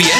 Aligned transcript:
OBM 0.00 0.19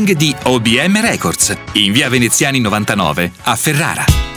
di 0.00 0.34
OBM 0.44 1.02
Records, 1.02 1.54
in 1.72 1.92
via 1.92 2.08
Veneziani 2.08 2.60
99 2.60 3.30
a 3.42 3.56
Ferrara. 3.56 4.31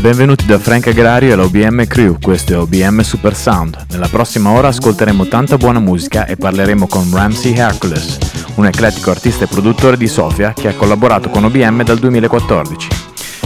Benvenuti 0.00 0.46
da 0.46 0.60
Frank 0.60 0.86
Agrario 0.86 1.32
e 1.32 1.34
l'OBM 1.34 1.84
Crew, 1.88 2.18
questo 2.22 2.52
è 2.52 2.56
OBM 2.56 3.00
Super 3.00 3.34
Sound. 3.34 3.86
Nella 3.90 4.06
prossima 4.06 4.50
ora 4.50 4.68
ascolteremo 4.68 5.26
tanta 5.26 5.56
buona 5.56 5.80
musica 5.80 6.24
e 6.24 6.36
parleremo 6.36 6.86
con 6.86 7.10
Ramsey 7.12 7.52
Hercules, 7.56 8.16
un 8.54 8.66
eclettico 8.66 9.10
artista 9.10 9.42
e 9.42 9.48
produttore 9.48 9.96
di 9.96 10.06
Sofia 10.06 10.52
che 10.52 10.68
ha 10.68 10.74
collaborato 10.74 11.30
con 11.30 11.42
OBM 11.42 11.82
dal 11.82 11.98
2014. 11.98 12.88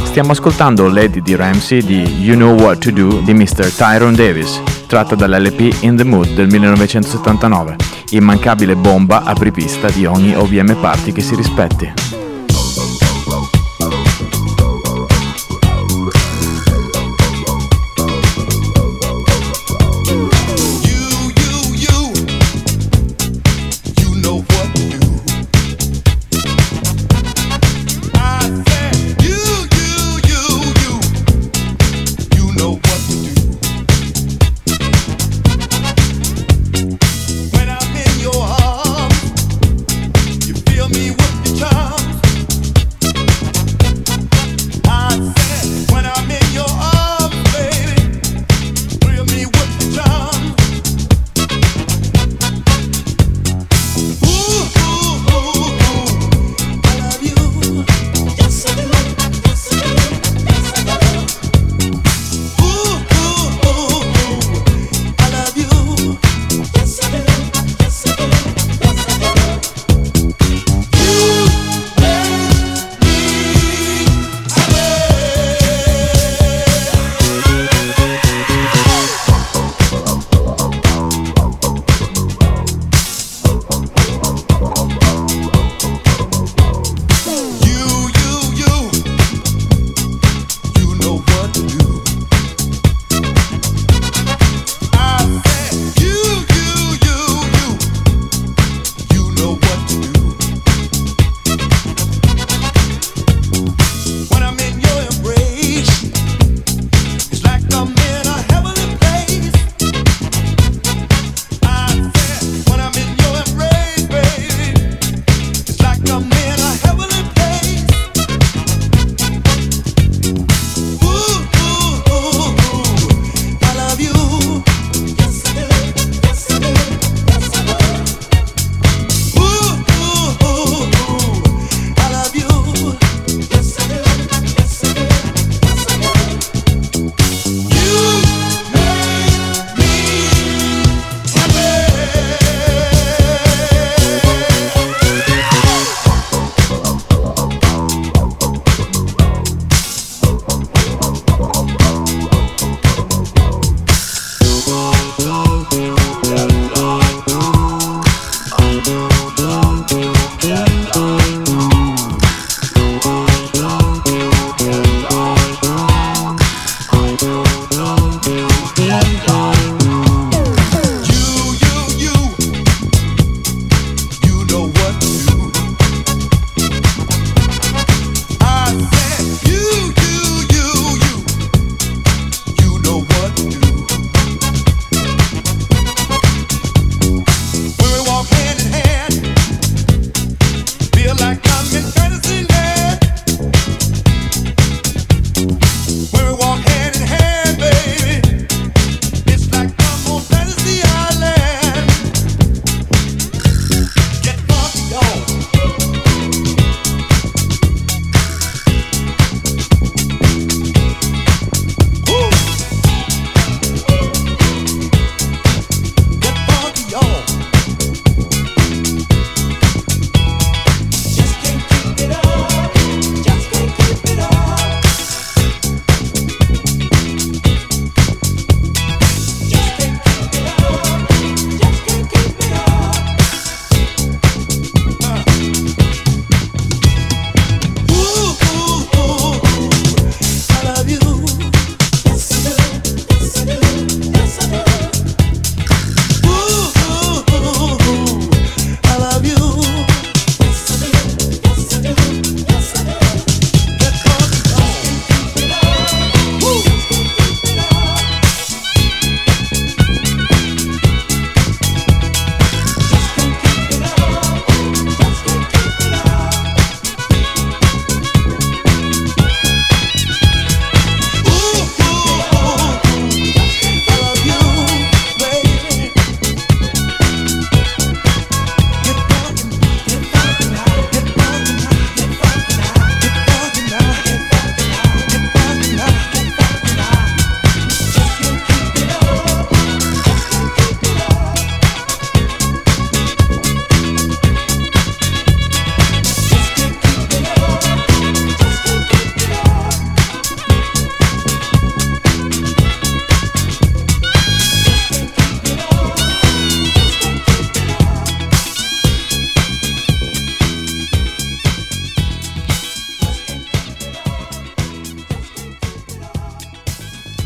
Stiamo 0.05 0.33
ascoltando 0.33 0.89
Lady 0.89 1.23
di 1.23 1.35
Ramsey 1.35 1.83
di 1.83 2.03
You 2.23 2.37
Know 2.37 2.55
What 2.61 2.81
to 2.81 2.91
Do 2.91 3.23
di 3.25 3.33
Mr. 3.33 3.73
Tyrone 3.75 4.15
Davis, 4.15 4.61
tratta 4.87 5.15
dall'LP 5.15 5.79
In 5.81 5.97
the 5.97 6.05
Mood 6.05 6.35
del 6.35 6.49
1979, 6.49 7.77
immancabile 8.11 8.77
bomba 8.77 9.23
apripista 9.23 9.89
di 9.89 10.05
ogni 10.05 10.37
OBM 10.37 10.75
party 10.75 11.13
che 11.13 11.23
si 11.23 11.35
rispetti. 11.35 12.22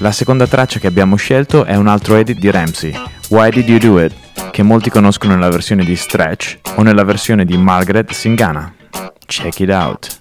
La 0.07 0.13
seconda 0.13 0.47
traccia 0.47 0.79
che 0.79 0.87
abbiamo 0.87 1.17
scelto 1.17 1.65
è 1.65 1.75
un 1.75 1.89
altro 1.89 2.15
edit 2.15 2.39
di 2.39 2.49
Ramsey, 2.49 2.93
Why 3.31 3.51
Did 3.51 3.69
You 3.69 3.79
Do 3.81 4.01
It, 4.01 4.15
che 4.53 4.63
molti 4.63 4.89
conoscono 4.89 5.35
nella 5.35 5.49
versione 5.49 5.85
di 5.85 5.97
Stretch 5.97 6.61
o 6.77 6.83
nella 6.83 7.03
versione 7.03 7.45
di 7.45 7.57
Margaret 7.57 8.13
Singana. 8.13 8.73
Check 9.27 9.59
it 9.59 9.71
out. 9.71 10.16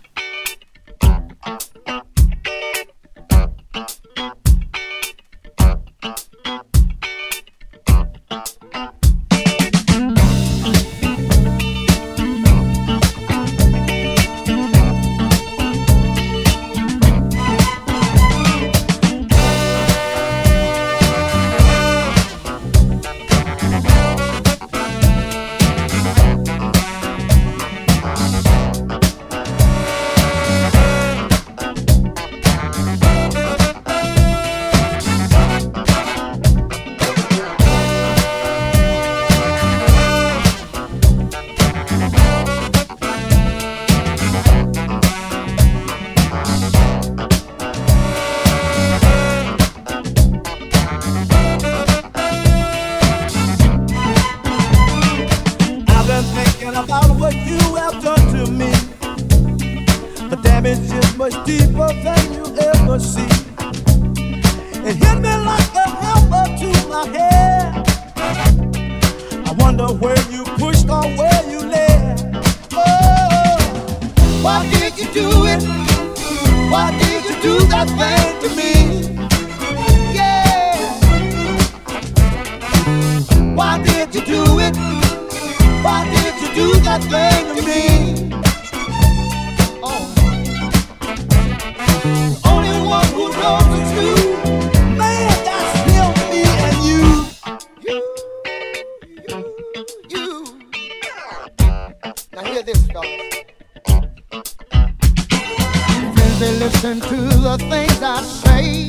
I 108.17 108.21
say. 108.21 108.87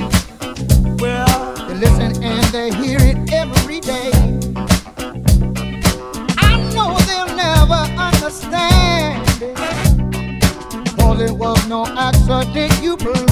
Well, 1.00 1.54
they 1.66 1.74
listen 1.74 2.22
and 2.22 2.44
they 2.54 2.70
hear 2.76 2.98
it 3.00 3.32
every 3.32 3.80
day. 3.80 4.12
I 6.38 6.62
know 6.72 6.96
they'll 7.08 7.34
never 7.34 7.82
understand. 8.00 9.26
It 11.18 11.32
was 11.32 11.66
no 11.66 11.86
accident 11.86 12.80
you 12.82 12.96
played. 12.96 13.25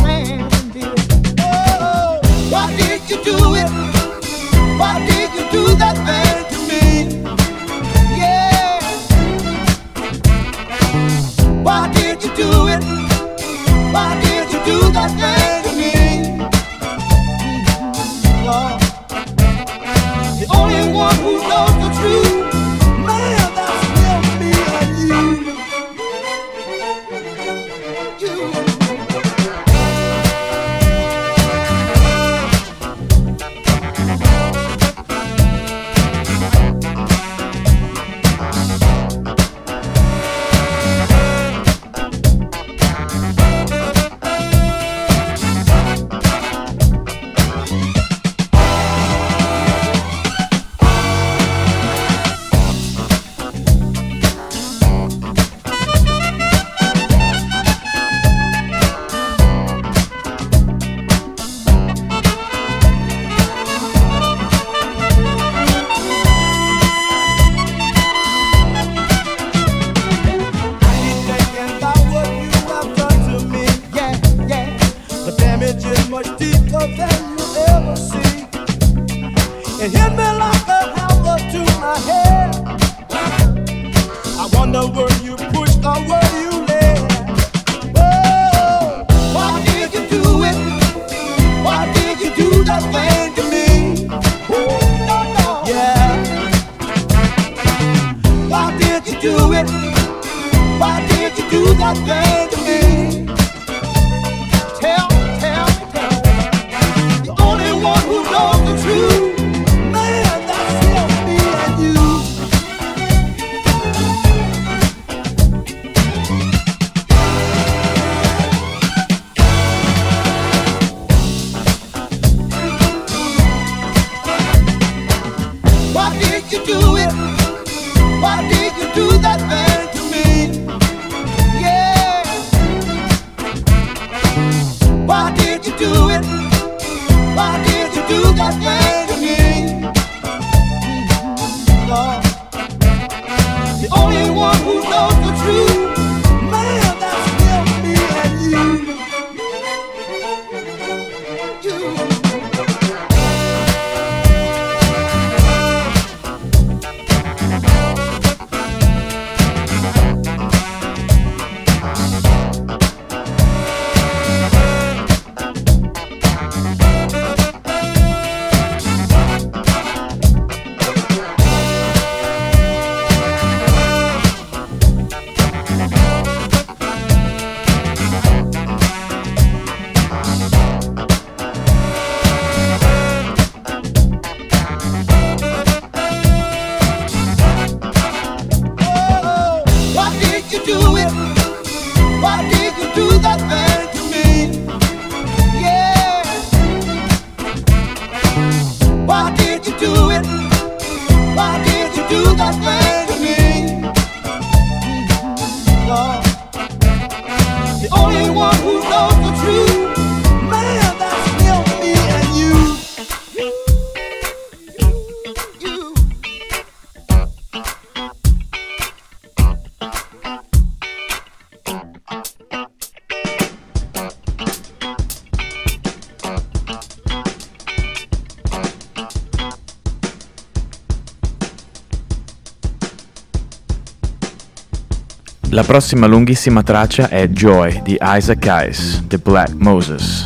Prossima 235.75 236.07
lunghissima 236.07 236.62
traccia 236.62 237.09
è 237.09 237.26
Joy 237.26 237.83
di 237.83 237.99
Isaac 238.00 238.47
Hayes, 238.47 239.02
The 239.09 239.19
Black 239.19 239.54
Moses. 239.54 240.24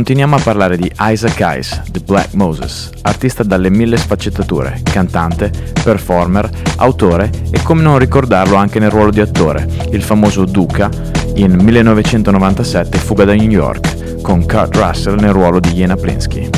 Continuiamo 0.00 0.36
a 0.36 0.40
parlare 0.42 0.78
di 0.78 0.90
Isaac 0.98 1.58
Ice, 1.58 1.82
The 1.90 2.00
Black 2.00 2.32
Moses, 2.32 2.88
artista 3.02 3.42
dalle 3.42 3.68
mille 3.68 3.98
sfaccettature, 3.98 4.80
cantante, 4.82 5.50
performer, 5.84 6.48
autore 6.78 7.30
e 7.50 7.60
come 7.62 7.82
non 7.82 7.98
ricordarlo 7.98 8.56
anche 8.56 8.78
nel 8.78 8.88
ruolo 8.88 9.10
di 9.10 9.20
attore, 9.20 9.68
il 9.90 10.00
famoso 10.00 10.46
Duca 10.46 10.88
in 11.34 11.52
1997 11.52 12.96
Fuga 12.96 13.26
da 13.26 13.34
New 13.34 13.50
York, 13.50 14.22
con 14.22 14.46
Kurt 14.46 14.74
Russell 14.74 15.20
nel 15.20 15.34
ruolo 15.34 15.60
di 15.60 15.72
Jena 15.72 15.96
Plinsky. 15.96 16.48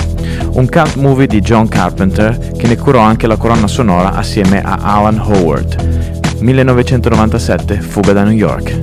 Un 0.52 0.68
cult 0.68 0.94
movie 0.94 1.26
di 1.26 1.40
John 1.40 1.66
Carpenter 1.66 2.52
che 2.56 2.68
ne 2.68 2.76
curò 2.76 3.00
anche 3.00 3.26
la 3.26 3.36
colonna 3.36 3.66
sonora 3.66 4.12
assieme 4.12 4.62
a 4.62 4.78
Alan 4.80 5.18
Howard. 5.18 6.38
1997 6.38 7.80
Fuga 7.80 8.12
da 8.12 8.22
New 8.22 8.36
York. 8.36 8.81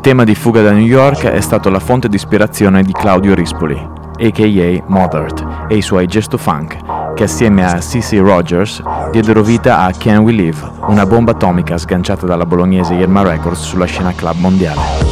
Tema 0.00 0.24
di 0.24 0.34
Fuga 0.34 0.62
da 0.62 0.70
New 0.72 0.84
York 0.84 1.24
è 1.24 1.40
stato 1.40 1.68
la 1.68 1.80
fonte 1.80 2.08
di 2.08 2.16
ispirazione 2.16 2.82
di 2.82 2.92
Claudio 2.92 3.34
Rispoli, 3.34 3.74
a.k.a. 3.74 4.84
Mothert, 4.86 5.66
e 5.68 5.76
i 5.76 5.82
suoi 5.82 6.06
Gesto 6.06 6.38
Funk, 6.38 7.14
che 7.14 7.24
assieme 7.24 7.64
a 7.64 7.78
C.C. 7.78 8.20
Rogers 8.20 8.82
diedero 9.10 9.42
vita 9.42 9.80
a 9.80 9.92
Can 9.92 10.18
We 10.18 10.32
Live, 10.32 10.60
una 10.86 11.06
bomba 11.06 11.32
atomica 11.32 11.78
sganciata 11.78 12.26
dalla 12.26 12.46
bolognese 12.46 12.94
Irma 12.94 13.22
Records 13.22 13.62
sulla 13.62 13.86
scena 13.86 14.12
club 14.12 14.36
mondiale. 14.38 15.11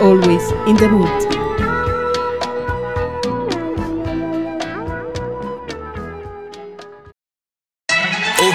always 0.00 0.50
in 0.66 0.76
the 0.76 0.88
mood. 0.88 1.37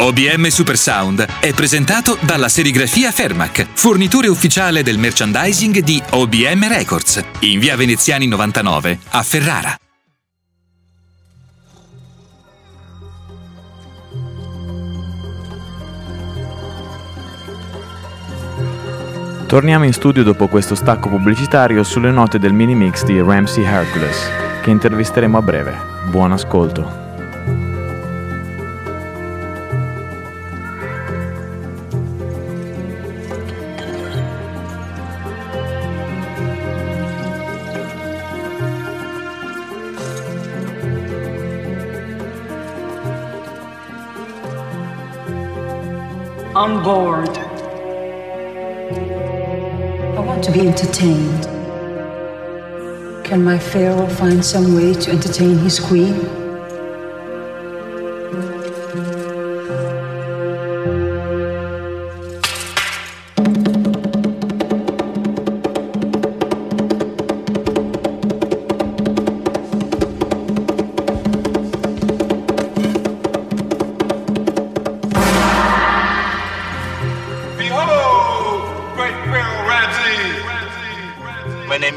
OBM 0.00 0.46
Supersound 0.46 1.26
è 1.40 1.52
presentato 1.52 2.16
dalla 2.20 2.48
serigrafia 2.48 3.10
Fermac, 3.10 3.66
fornitore 3.72 4.28
ufficiale 4.28 4.84
del 4.84 4.96
merchandising 4.96 5.80
di 5.80 6.00
OBM 6.10 6.68
Records, 6.68 7.20
in 7.40 7.58
via 7.58 7.74
Veneziani 7.74 8.28
99 8.28 8.98
a 9.10 9.22
Ferrara. 9.24 9.76
Torniamo 19.48 19.84
in 19.84 19.92
studio 19.92 20.22
dopo 20.22 20.46
questo 20.46 20.76
stacco 20.76 21.08
pubblicitario 21.08 21.82
sulle 21.82 22.12
note 22.12 22.38
del 22.38 22.52
mini 22.52 22.76
mix 22.76 23.02
di 23.02 23.20
Ramsey 23.20 23.64
Hercules, 23.64 24.30
che 24.62 24.70
intervisteremo 24.70 25.36
a 25.36 25.42
breve. 25.42 25.76
Buon 26.08 26.30
ascolto. 26.30 27.07
Board. 46.88 47.36
I 50.16 50.20
want 50.20 50.42
to 50.44 50.50
be 50.50 50.66
entertained. 50.66 51.44
Can 53.26 53.44
my 53.44 53.58
pharaoh 53.58 54.06
find 54.06 54.42
some 54.42 54.74
way 54.74 54.94
to 54.94 55.10
entertain 55.10 55.58
his 55.58 55.78
queen? 55.78 56.47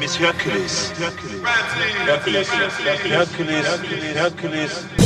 Hercules. 0.02 0.92
Hercules. 0.98 1.42
Hercules. 2.06 2.48
Hercules. 2.50 3.66
Hercules. 3.66 4.16
Hercules. 4.16 5.01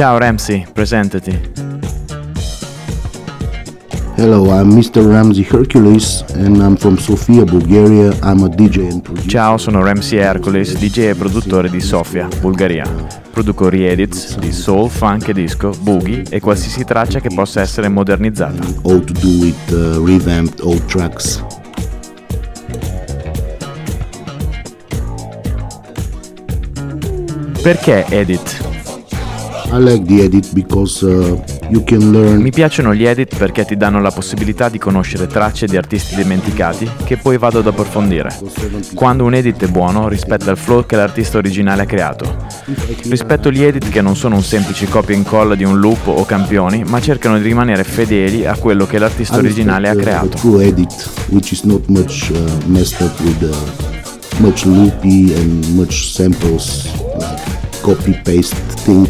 Ciao 0.00 0.16
Ramsey, 0.16 0.66
presentati. 0.72 1.38
Hello, 4.16 4.46
I'm 4.46 4.70
Mr. 4.70 5.06
Ramsey 5.06 5.46
Hercules 5.46 6.24
and 6.36 6.56
I'm 6.56 6.74
from 6.74 6.96
Sofia, 6.96 7.44
Bulgaria. 7.44 8.08
I'm 8.22 8.42
a 8.42 8.48
DJ 8.48 8.90
and 8.90 9.02
producer. 9.02 9.28
Ciao, 9.28 9.58
sono 9.58 9.82
Ramsey 9.82 10.16
Hercules, 10.16 10.74
DJ 10.78 11.10
e 11.10 11.14
produttore 11.14 11.68
di 11.68 11.82
Sofia, 11.82 12.28
Bulgaria. 12.40 12.90
Produco 13.30 13.68
re-edits 13.68 14.38
di 14.38 14.52
soul, 14.52 14.88
funk 14.88 15.28
e 15.28 15.32
disco, 15.34 15.70
boogie 15.82 16.22
e 16.30 16.40
qualsiasi 16.40 16.82
traccia 16.84 17.20
che 17.20 17.28
possa 17.34 17.60
essere 17.60 17.88
modernizzata. 17.88 18.64
All 18.84 19.04
to 19.04 19.12
do 19.12 19.28
with 19.42 19.70
uh, 19.70 20.02
revamped 20.02 20.60
old 20.60 20.82
tracks. 20.86 21.44
Perché 27.62 28.06
edit? 28.08 28.69
I 29.72 29.78
like 29.78 30.04
the 30.04 30.22
edit 30.24 30.52
because 30.52 31.06
uh, 31.06 31.40
you 31.68 31.84
can 31.84 32.10
learn 32.10 32.40
Mi 32.40 32.50
piacciono 32.50 32.92
gli 32.92 33.04
edit 33.04 33.36
perché 33.36 33.64
ti 33.64 33.76
danno 33.76 34.00
la 34.00 34.10
possibilità 34.10 34.68
di 34.68 34.78
conoscere 34.78 35.28
tracce 35.28 35.66
di 35.66 35.76
artisti 35.76 36.16
dimenticati 36.16 36.90
che 37.04 37.16
poi 37.16 37.38
vado 37.38 37.60
ad 37.60 37.68
approfondire. 37.68 38.36
Quando 38.94 39.24
un 39.24 39.34
edit 39.34 39.62
è 39.62 39.68
buono 39.68 40.08
rispetta 40.08 40.50
il 40.50 40.56
flow 40.56 40.84
che 40.84 40.96
l'artista 40.96 41.38
originale 41.38 41.82
ha 41.82 41.84
creato. 41.84 42.36
Rispetto 43.04 43.52
gli 43.52 43.62
edit 43.62 43.88
che 43.90 44.00
non 44.00 44.16
sono 44.16 44.34
un 44.34 44.42
semplice 44.42 44.88
copia 44.88 45.14
e 45.14 45.18
incolla 45.18 45.54
di 45.54 45.62
un 45.62 45.78
loop 45.78 46.08
o 46.08 46.24
campioni, 46.24 46.82
ma 46.82 47.00
cercano 47.00 47.36
di 47.36 47.44
rimanere 47.44 47.84
fedeli 47.84 48.46
a 48.46 48.56
quello 48.56 48.86
che 48.86 48.98
l'artista 48.98 49.36
originale 49.36 49.88
ha 49.88 49.92
uh, 49.92 49.96
creato. 49.96 50.36
true 50.38 50.66
edit, 50.66 51.08
which 51.28 51.52
is 51.52 51.62
not 51.62 51.86
much 51.86 52.32
uh, 52.32 52.66
messed 52.66 53.00
up 53.00 53.18
with 53.20 53.40
uh, 53.42 54.40
much 54.40 54.64
loopy 54.64 55.32
and 55.34 55.64
much 55.76 56.10
samples, 56.10 56.92
like 57.16 57.40
copy 57.82 58.20
paste 58.24 58.56
thing. 58.84 59.08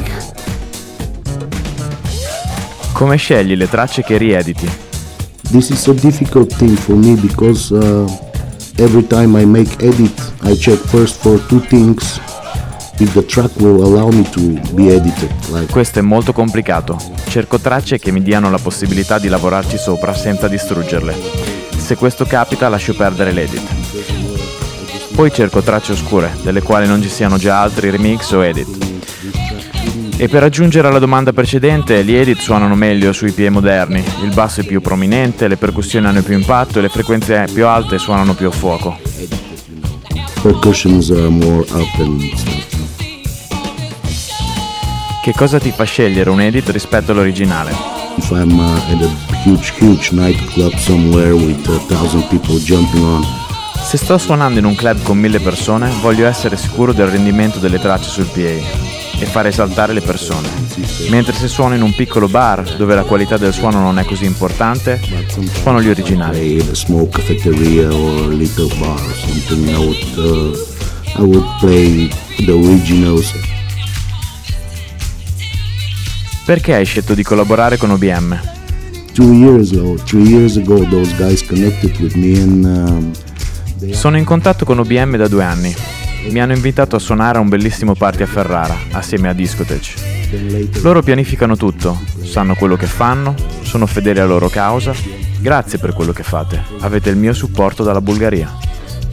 Come 3.01 3.17
scegli 3.17 3.57
le 3.57 3.67
tracce 3.67 4.03
che 4.03 4.19
riediti? 4.19 4.71
This 5.51 5.71
is 5.71 5.87
a 5.87 5.95
difficult 5.95 6.55
thing 6.57 6.77
for 6.77 6.95
me 6.95 7.15
because 7.15 7.73
uh, 7.73 8.05
every 8.77 9.07
time 9.07 9.41
I 9.41 9.47
make 9.47 9.83
edit, 9.83 10.13
I 10.43 10.55
check 10.55 10.79
first 10.89 11.19
for 11.23 11.41
two 11.47 11.61
things 11.61 12.21
if 12.99 13.11
the 13.15 13.25
track 13.25 13.53
will 13.59 13.83
allow 13.83 14.13
me 14.13 14.29
to 14.33 14.41
be 14.75 14.95
edited. 14.95 15.31
Like 15.51 15.73
Questo 15.73 16.01
è 16.01 16.03
molto 16.03 16.35
complicato. 16.35 16.99
Cerco 17.27 17.59
tracce 17.59 17.99
che 17.99 18.11
mi 18.11 18.21
diano 18.21 18.51
la 18.51 18.59
possibilità 18.59 19.19
di 19.19 19.29
lavorarci 19.29 19.79
sopra 19.79 20.13
senza 20.13 20.47
distruggerle. 20.47 21.17
Se 21.79 21.97
questo 21.97 22.27
capita 22.27 22.69
lascio 22.69 22.95
perdere 22.95 23.33
l'edit. 23.33 23.67
Poi 25.15 25.33
cerco 25.33 25.63
tracce 25.63 25.93
oscure, 25.93 26.37
delle 26.43 26.61
quali 26.61 26.87
non 26.87 27.01
ci 27.01 27.09
siano 27.09 27.39
già 27.39 27.63
altri 27.63 27.89
remix 27.89 28.31
o 28.33 28.45
edit. 28.45 28.91
E 30.23 30.29
per 30.29 30.43
aggiungere 30.43 30.87
alla 30.87 30.99
domanda 30.99 31.33
precedente, 31.33 32.05
gli 32.05 32.15
edit 32.15 32.41
suonano 32.41 32.75
meglio 32.75 33.11
sui 33.11 33.33
PE 33.33 33.49
moderni, 33.49 34.05
il 34.23 34.35
basso 34.35 34.61
è 34.61 34.65
più 34.65 34.83
prominente, 34.83 35.49
le 35.49 35.57
percussioni 35.57 36.05
hanno 36.07 36.21
più 36.21 36.35
impatto 36.35 36.79
e 36.79 36.83
le 36.83 36.91
frequenze 36.91 37.49
più 37.51 37.67
alte 37.67 37.97
suonano 37.99 38.35
più 38.35 38.49
a 38.49 38.51
fuoco. 38.51 38.99
Che 45.23 45.33
cosa 45.33 45.59
ti 45.59 45.71
fa 45.71 45.85
scegliere 45.85 46.29
un 46.29 46.43
edit 46.43 46.69
rispetto 46.69 47.13
all'originale? 47.13 47.71
If 48.19 48.29
I'm 48.29 48.59
uh, 48.59 48.93
at 48.93 49.01
a 49.01 49.49
huge, 49.49 49.73
huge 49.79 50.11
nightclub 50.13 50.75
somewhere 50.75 51.33
with 51.33 51.67
a 51.67 51.79
thousand 51.89 52.29
people 52.29 52.59
jumping 52.59 53.05
on, 53.05 53.25
Se 53.83 53.97
sto 53.97 54.19
suonando 54.19 54.59
in 54.59 54.67
un 54.67 54.75
club 54.75 55.03
con 55.03 55.17
mille 55.17 55.41
persone, 55.41 55.91
voglio 56.03 56.27
essere 56.27 56.59
sicuro 56.59 56.93
del 56.93 57.07
rendimento 57.07 57.59
delle 57.59 57.79
tracce 57.79 58.11
sul 58.11 58.27
PA 58.27 59.00
e 59.21 59.27
fare 59.27 59.53
saltare 59.53 59.93
le 59.93 60.01
persone. 60.01 60.49
Mentre 61.11 61.35
se 61.35 61.47
suono 61.47 61.75
in 61.75 61.83
un 61.83 61.95
piccolo 61.95 62.27
bar, 62.27 62.77
dove 62.77 62.95
la 62.95 63.05
qualità 63.05 63.37
del 63.37 63.53
suono 63.53 63.79
non 63.79 63.99
è 63.99 64.05
così 64.05 64.25
importante, 64.25 64.99
suono 65.61 65.83
gli 65.83 65.89
originali. 65.89 66.57
uh. 71.15 71.33
Perché 76.47 76.75
hai 76.75 76.85
scelto 76.87 77.15
di 77.15 77.23
collaborare 77.23 77.77
con 77.77 77.91
OBM? 77.91 78.41
Um, 82.65 83.93
Sono 83.93 84.17
in 84.17 84.25
contatto 84.25 84.65
con 84.65 84.79
OBM 84.79 85.17
da 85.17 85.29
due 85.29 85.45
anni. 85.45 86.00
Mi 86.29 86.41
hanno 86.41 86.53
invitato 86.53 86.97
a 86.97 86.99
suonare 86.99 87.39
a 87.39 87.41
un 87.41 87.49
bellissimo 87.49 87.95
party 87.95 88.23
a 88.23 88.27
Ferrara, 88.27 88.77
assieme 88.93 89.29
a 89.29 89.33
Discotech. 89.33 90.81
Loro 90.83 91.03
pianificano 91.03 91.57
tutto, 91.57 91.99
sanno 92.23 92.55
quello 92.55 92.77
che 92.77 92.87
fanno, 92.87 93.35
sono 93.63 93.87
fedeli 93.87 94.21
alla 94.21 94.29
loro 94.29 94.49
causa. 94.49 94.93
Grazie 95.41 95.79
per 95.79 95.95
quello 95.95 96.13
che 96.13 96.23
fate. 96.23 96.63
Avete 96.81 97.11
il 97.11 97.17
mio 97.17 97.33
supporto 97.33 97.83
dalla 97.83 98.01
Bulgaria. 98.01 98.69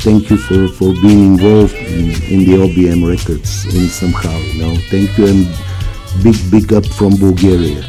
thank 0.08 0.30
you 0.30 0.38
for, 0.38 0.68
for 0.70 0.94
being 1.02 1.36
involved 1.36 1.76
in, 1.76 2.12
in 2.30 2.46
the 2.46 2.58
OBM 2.58 3.06
records 3.06 3.66
in 3.66 3.90
somehow, 3.90 4.38
you 4.38 4.62
know. 4.62 4.76
Thank 4.90 5.18
you 5.18 5.28
and 5.28 5.48
big, 6.24 6.38
big 6.50 6.72
up 6.72 6.86
from 6.86 7.18
Bulgaria. 7.18 7.84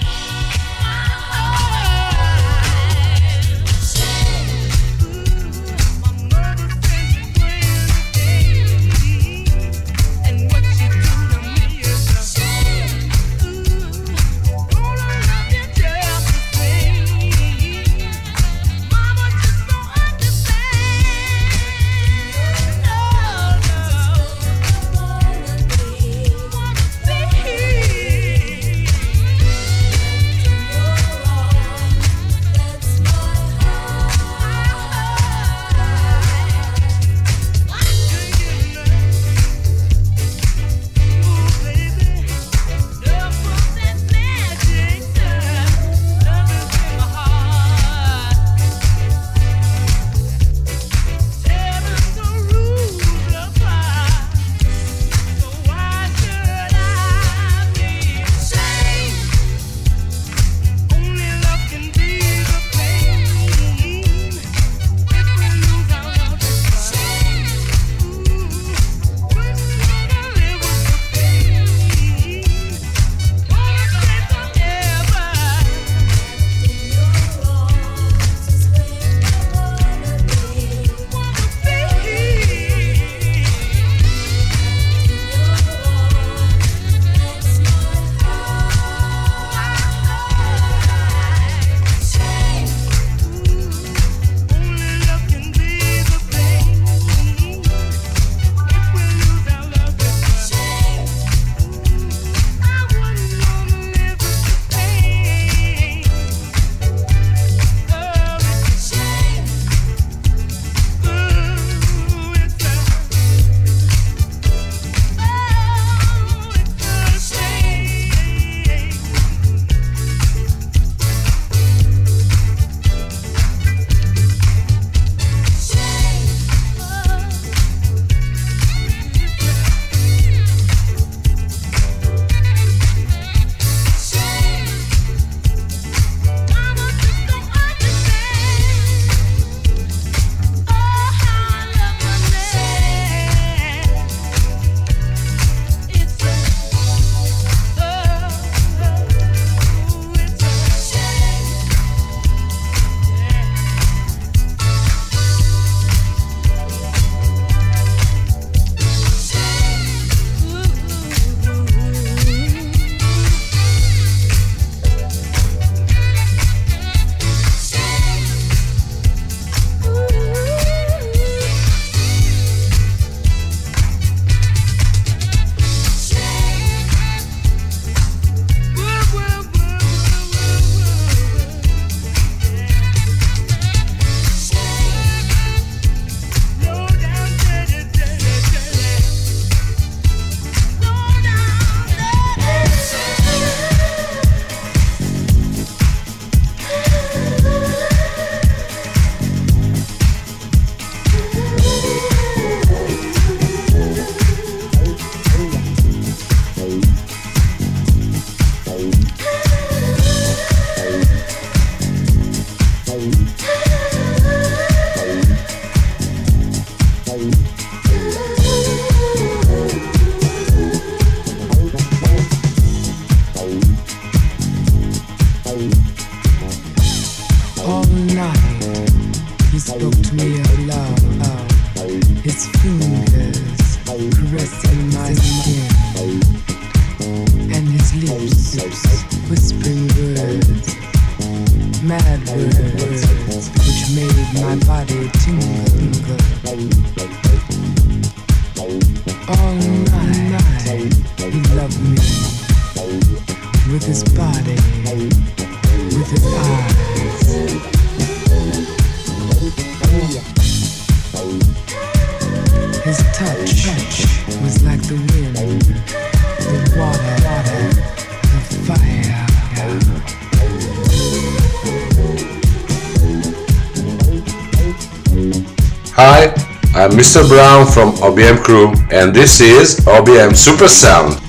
Mr. 277.08 277.26
Brown 277.26 277.66
from 277.66 277.92
OBM 278.04 278.44
Crew 278.44 278.74
and 278.90 279.14
this 279.14 279.40
is 279.40 279.80
OBM 279.86 280.36
Super 280.36 280.68
Sound. 280.68 281.27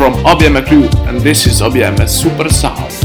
From 0.00 0.14
OBM 0.24 0.66
Crew 0.66 0.88
and 1.08 1.20
this 1.20 1.46
is 1.46 1.60
OBM 1.60 2.08
Super 2.08 2.48
Sound. 2.48 2.99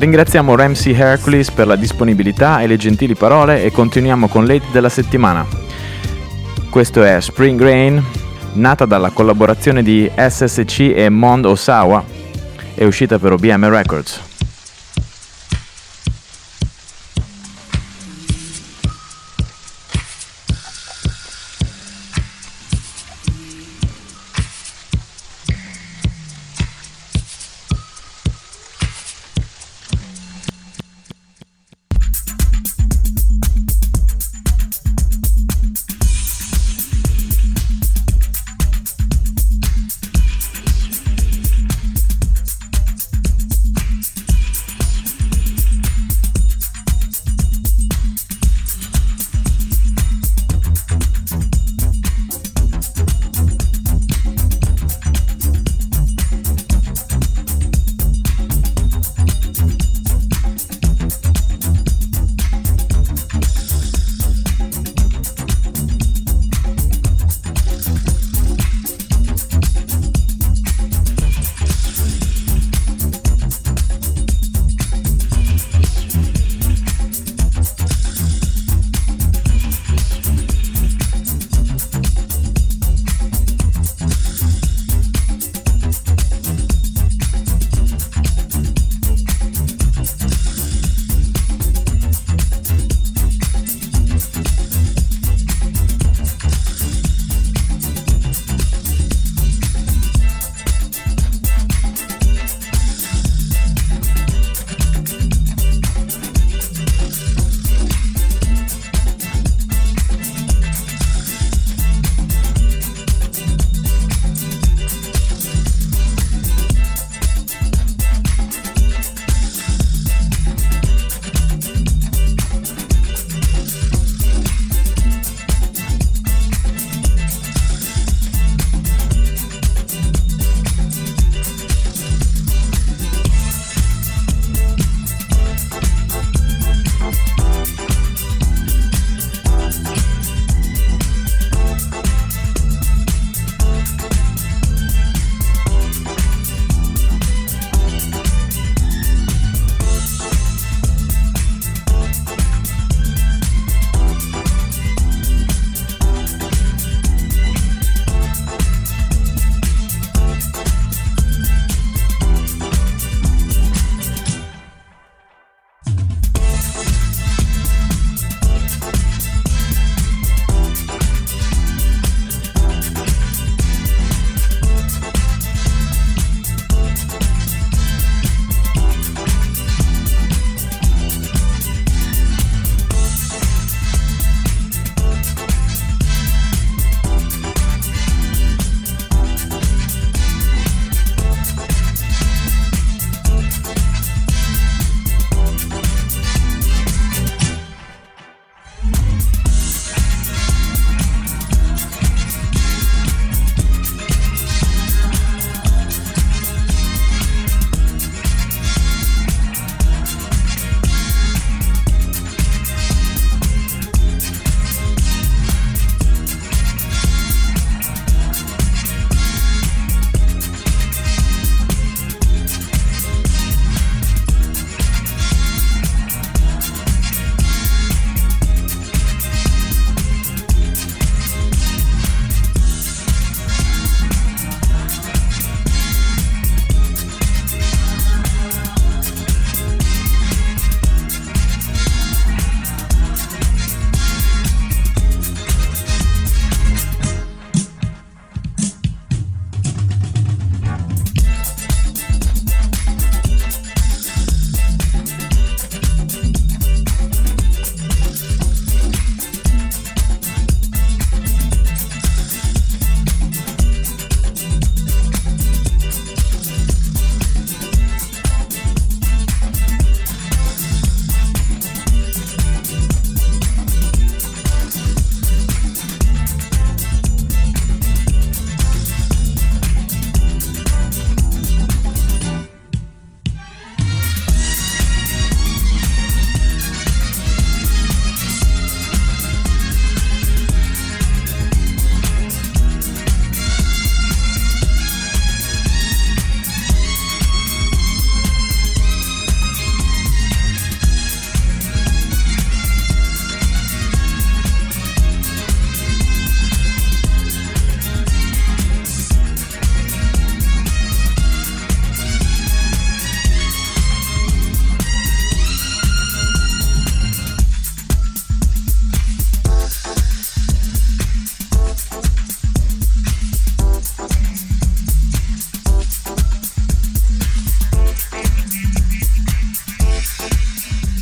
Ringraziamo 0.00 0.56
Ramsey 0.56 0.94
Hercules 0.94 1.50
per 1.50 1.66
la 1.66 1.76
disponibilità 1.76 2.62
e 2.62 2.66
le 2.66 2.78
gentili 2.78 3.14
parole 3.14 3.62
e 3.62 3.70
continuiamo 3.70 4.28
con 4.28 4.46
l'hit 4.46 4.64
della 4.72 4.88
settimana. 4.88 5.46
Questo 6.70 7.02
è 7.02 7.20
Spring 7.20 7.60
Rain, 7.60 8.02
nata 8.54 8.86
dalla 8.86 9.10
collaborazione 9.10 9.82
di 9.82 10.10
SSC 10.16 10.94
e 10.96 11.10
Mond 11.10 11.44
Osawa, 11.44 12.02
è 12.74 12.84
uscita 12.84 13.18
per 13.18 13.32
OBM 13.32 13.68
Records. 13.68 14.29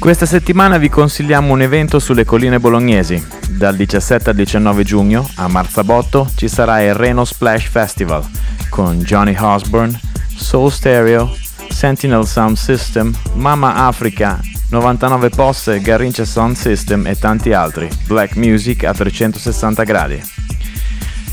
Questa 0.09 0.25
settimana 0.25 0.79
vi 0.79 0.89
consigliamo 0.89 1.53
un 1.53 1.61
evento 1.61 1.99
sulle 1.99 2.25
colline 2.25 2.59
bolognesi. 2.59 3.23
Dal 3.51 3.77
17 3.77 4.31
al 4.31 4.37
19 4.37 4.83
giugno 4.83 5.29
a 5.35 5.49
Marzabotto 5.49 6.31
ci 6.35 6.49
sarà 6.49 6.81
il 6.81 6.95
Reno 6.95 7.27
Splash 7.27 7.69
Festival 7.69 8.27
con 8.71 9.01
Johnny 9.01 9.37
Osborne, 9.39 10.01
Soul 10.35 10.73
Stereo, 10.73 11.37
Sentinel 11.69 12.27
Sound 12.27 12.57
System, 12.57 13.15
Mama 13.35 13.87
Africa, 13.87 14.41
99 14.71 15.29
Posse, 15.29 15.79
Garrincha 15.83 16.25
Sound 16.25 16.57
System 16.57 17.07
e 17.07 17.15
tanti 17.19 17.53
altri. 17.53 17.87
Black 18.07 18.35
Music 18.37 18.85
a 18.85 18.95
360 18.95 19.83
gradi. 19.85 20.38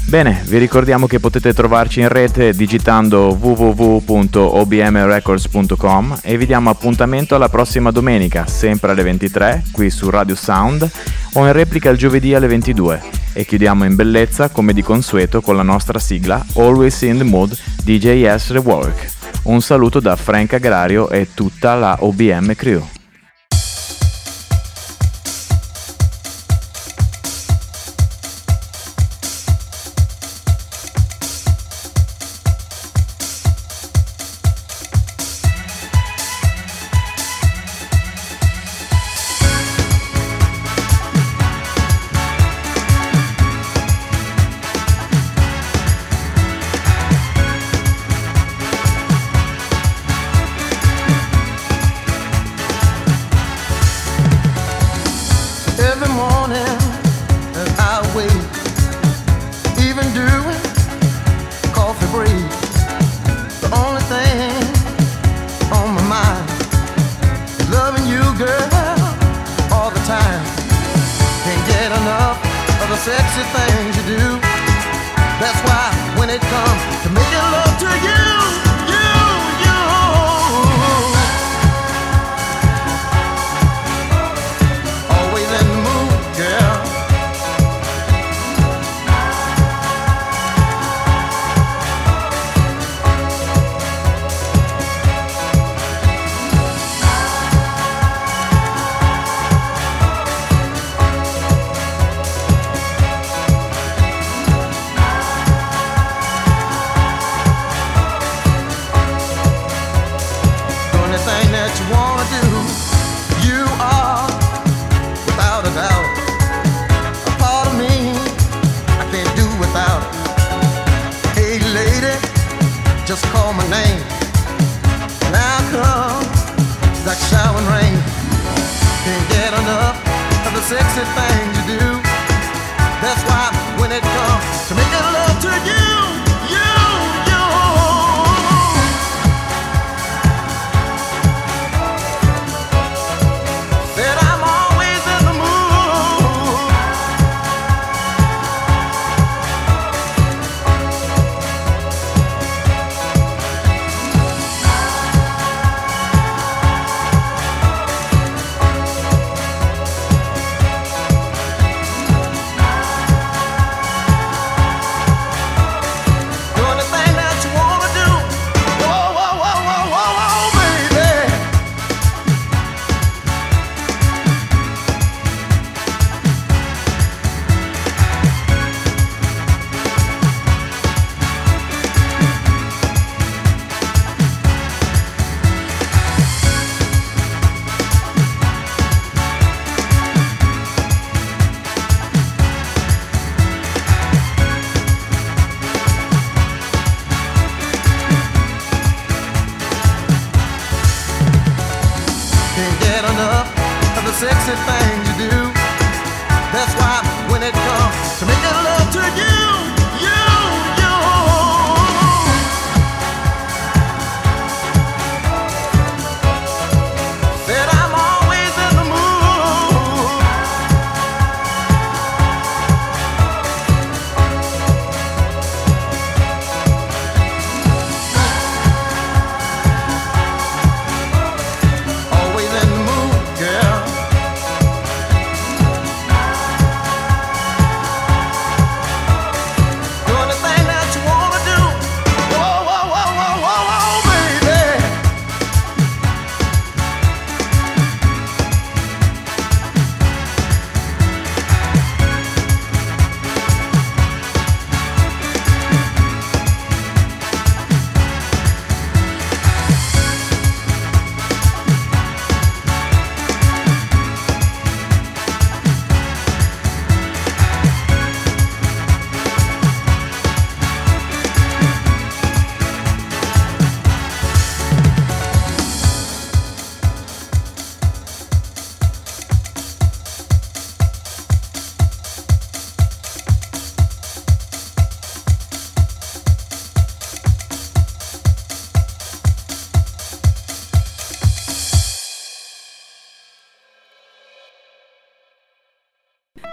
Bene, 0.07 0.43
vi 0.45 0.59
ricordiamo 0.59 1.07
che 1.07 1.19
potete 1.19 1.51
trovarci 1.51 1.99
in 1.99 2.09
rete 2.09 2.53
digitando 2.53 3.35
www.obmrecords.com 3.39 6.19
e 6.21 6.37
vi 6.37 6.45
diamo 6.45 6.69
appuntamento 6.69 7.33
alla 7.33 7.49
prossima 7.49 7.89
domenica, 7.89 8.45
sempre 8.45 8.91
alle 8.91 9.01
23, 9.01 9.63
qui 9.71 9.89
su 9.89 10.11
Radio 10.11 10.35
Sound, 10.35 10.87
o 11.33 11.45
in 11.45 11.51
replica 11.51 11.89
il 11.89 11.97
giovedì 11.97 12.35
alle 12.35 12.45
22. 12.47 13.01
E 13.33 13.45
chiudiamo 13.45 13.83
in 13.83 13.95
bellezza, 13.95 14.49
come 14.49 14.73
di 14.73 14.83
consueto, 14.83 15.41
con 15.41 15.55
la 15.55 15.63
nostra 15.63 15.97
sigla 15.97 16.45
Always 16.53 17.01
in 17.01 17.17
the 17.17 17.23
Mood 17.23 17.57
DJS 17.83 18.51
Rework. 18.51 19.09
Un 19.43 19.61
saluto 19.61 19.99
da 19.99 20.15
Frank 20.15 20.53
Agrario 20.53 21.09
e 21.09 21.29
tutta 21.33 21.73
la 21.73 21.97
OBM 21.99 22.53
Crew. 22.53 22.94